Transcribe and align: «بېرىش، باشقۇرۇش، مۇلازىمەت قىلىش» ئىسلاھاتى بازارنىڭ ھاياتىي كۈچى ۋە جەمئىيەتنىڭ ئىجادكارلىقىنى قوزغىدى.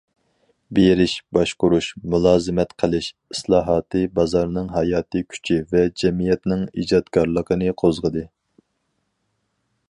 «بېرىش، 0.77 1.11
باشقۇرۇش، 1.37 1.89
مۇلازىمەت 2.13 2.73
قىلىش» 2.83 3.09
ئىسلاھاتى 3.35 4.01
بازارنىڭ 4.21 4.73
ھاياتىي 4.77 5.27
كۈچى 5.35 5.59
ۋە 5.77 5.85
جەمئىيەتنىڭ 6.03 6.65
ئىجادكارلىقىنى 6.71 7.71
قوزغىدى. 7.85 8.27